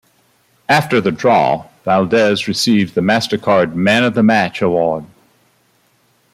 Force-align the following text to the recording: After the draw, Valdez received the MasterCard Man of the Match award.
After 0.67 0.99
the 0.99 1.11
draw, 1.11 1.67
Valdez 1.85 2.47
received 2.47 2.95
the 2.95 3.01
MasterCard 3.01 3.75
Man 3.75 4.03
of 4.03 4.15
the 4.15 4.23
Match 4.23 4.59
award. 4.59 5.05